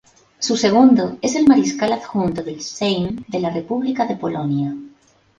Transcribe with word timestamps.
Su 0.39 0.57
segundo 0.57 1.19
es 1.21 1.35
el 1.35 1.45
Mariscal 1.45 1.93
Adjunto 1.93 2.41
del 2.41 2.59
Sejm 2.63 3.23
de 3.27 3.39
la 3.39 3.51
República 3.51 4.07
de 4.07 4.15
Polonia. 4.17 4.73